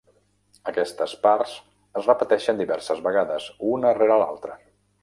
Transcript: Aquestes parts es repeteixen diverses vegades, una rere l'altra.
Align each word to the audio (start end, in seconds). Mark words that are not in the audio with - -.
Aquestes 0.71 1.13
parts 1.27 1.53
es 2.01 2.09
repeteixen 2.13 2.65
diverses 2.65 3.07
vegades, 3.11 3.51
una 3.77 3.95
rere 4.01 4.21
l'altra. 4.25 4.61